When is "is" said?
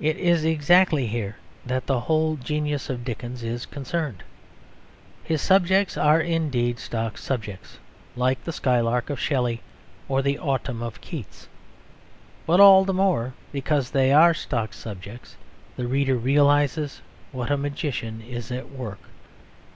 0.16-0.42, 3.42-3.66, 18.22-18.50